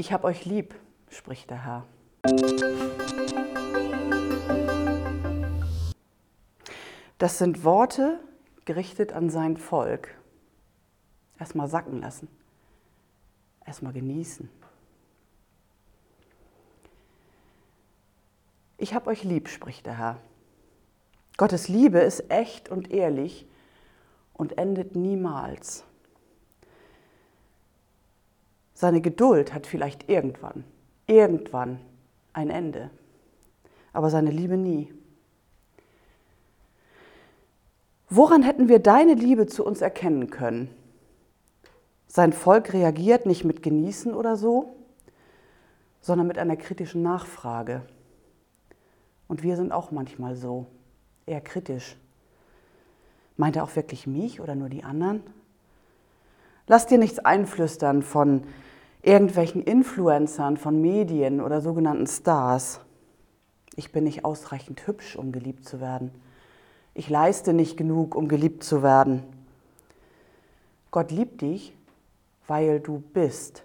Ich 0.00 0.14
hab 0.14 0.24
euch 0.24 0.46
lieb, 0.46 0.74
spricht 1.10 1.50
der 1.50 1.62
Herr. 1.62 1.86
Das 7.18 7.36
sind 7.36 7.64
Worte 7.64 8.18
gerichtet 8.64 9.12
an 9.12 9.28
sein 9.28 9.58
Volk. 9.58 10.16
Erstmal 11.38 11.68
sacken 11.68 12.00
lassen. 12.00 12.28
Erstmal 13.66 13.92
genießen. 13.92 14.48
Ich 18.78 18.94
hab 18.94 19.06
euch 19.06 19.22
lieb, 19.22 19.50
spricht 19.50 19.84
der 19.84 19.98
Herr. 19.98 20.20
Gottes 21.36 21.68
Liebe 21.68 21.98
ist 21.98 22.30
echt 22.30 22.70
und 22.70 22.90
ehrlich 22.90 23.46
und 24.32 24.56
endet 24.56 24.96
niemals. 24.96 25.84
Seine 28.80 29.02
Geduld 29.02 29.52
hat 29.52 29.66
vielleicht 29.66 30.08
irgendwann, 30.08 30.64
irgendwann 31.06 31.80
ein 32.32 32.48
Ende, 32.48 32.88
aber 33.92 34.08
seine 34.08 34.30
Liebe 34.30 34.56
nie. 34.56 34.90
Woran 38.08 38.42
hätten 38.42 38.70
wir 38.70 38.78
deine 38.78 39.12
Liebe 39.12 39.46
zu 39.46 39.66
uns 39.66 39.82
erkennen 39.82 40.30
können? 40.30 40.74
Sein 42.06 42.32
Volk 42.32 42.72
reagiert 42.72 43.26
nicht 43.26 43.44
mit 43.44 43.62
Genießen 43.62 44.14
oder 44.14 44.36
so, 44.36 44.74
sondern 46.00 46.26
mit 46.26 46.38
einer 46.38 46.56
kritischen 46.56 47.02
Nachfrage. 47.02 47.82
Und 49.28 49.42
wir 49.42 49.56
sind 49.56 49.72
auch 49.72 49.90
manchmal 49.90 50.36
so, 50.36 50.64
eher 51.26 51.42
kritisch. 51.42 51.98
Meint 53.36 53.56
er 53.56 53.64
auch 53.64 53.76
wirklich 53.76 54.06
mich 54.06 54.40
oder 54.40 54.54
nur 54.54 54.70
die 54.70 54.84
anderen? 54.84 55.22
Lass 56.66 56.86
dir 56.86 56.96
nichts 56.96 57.18
einflüstern 57.18 58.02
von 58.02 58.44
irgendwelchen 59.02 59.62
Influencern, 59.62 60.56
von 60.56 60.80
Medien 60.80 61.40
oder 61.40 61.60
sogenannten 61.60 62.06
Stars. 62.06 62.80
Ich 63.76 63.92
bin 63.92 64.04
nicht 64.04 64.24
ausreichend 64.24 64.86
hübsch, 64.86 65.16
um 65.16 65.32
geliebt 65.32 65.64
zu 65.64 65.80
werden. 65.80 66.10
Ich 66.94 67.08
leiste 67.08 67.52
nicht 67.52 67.76
genug, 67.76 68.14
um 68.14 68.28
geliebt 68.28 68.64
zu 68.64 68.82
werden. 68.82 69.22
Gott 70.90 71.12
liebt 71.12 71.40
dich, 71.40 71.74
weil 72.46 72.80
du 72.80 72.98
bist 72.98 73.62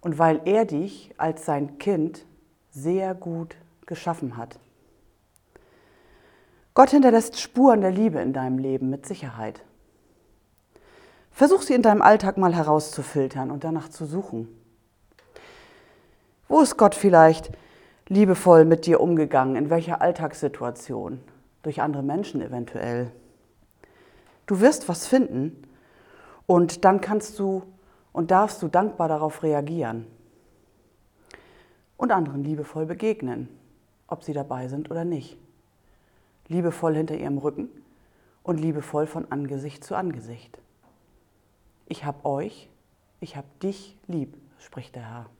und 0.00 0.18
weil 0.18 0.42
er 0.44 0.66
dich 0.66 1.14
als 1.16 1.46
sein 1.46 1.78
Kind 1.78 2.24
sehr 2.70 3.14
gut 3.14 3.56
geschaffen 3.86 4.36
hat. 4.36 4.58
Gott 6.74 6.90
hinterlässt 6.90 7.40
Spuren 7.40 7.80
der 7.80 7.90
Liebe 7.90 8.20
in 8.20 8.32
deinem 8.32 8.58
Leben 8.58 8.90
mit 8.90 9.06
Sicherheit. 9.06 9.64
Versuch 11.38 11.62
sie 11.62 11.74
in 11.74 11.82
deinem 11.82 12.02
Alltag 12.02 12.36
mal 12.36 12.52
herauszufiltern 12.52 13.52
und 13.52 13.62
danach 13.62 13.88
zu 13.90 14.06
suchen. 14.06 14.48
Wo 16.48 16.60
ist 16.60 16.76
Gott 16.76 16.96
vielleicht 16.96 17.52
liebevoll 18.08 18.64
mit 18.64 18.86
dir 18.86 18.98
umgegangen? 19.00 19.54
In 19.54 19.70
welcher 19.70 20.00
Alltagssituation? 20.00 21.20
Durch 21.62 21.80
andere 21.80 22.02
Menschen 22.02 22.42
eventuell. 22.42 23.12
Du 24.46 24.58
wirst 24.58 24.88
was 24.88 25.06
finden 25.06 25.62
und 26.46 26.84
dann 26.84 27.00
kannst 27.00 27.38
du 27.38 27.62
und 28.10 28.32
darfst 28.32 28.60
du 28.60 28.66
dankbar 28.66 29.06
darauf 29.06 29.44
reagieren 29.44 30.08
und 31.98 32.10
anderen 32.10 32.42
liebevoll 32.42 32.84
begegnen, 32.84 33.48
ob 34.08 34.24
sie 34.24 34.32
dabei 34.32 34.66
sind 34.66 34.90
oder 34.90 35.04
nicht. 35.04 35.38
Liebevoll 36.48 36.96
hinter 36.96 37.14
ihrem 37.14 37.38
Rücken 37.38 37.68
und 38.42 38.58
liebevoll 38.58 39.06
von 39.06 39.30
Angesicht 39.30 39.84
zu 39.84 39.94
Angesicht. 39.94 40.58
Ich 41.90 42.04
hab 42.04 42.26
euch, 42.26 42.68
ich 43.18 43.34
hab 43.34 43.60
dich 43.60 43.96
lieb, 44.08 44.36
spricht 44.58 44.94
der 44.94 45.08
Herr. 45.08 45.30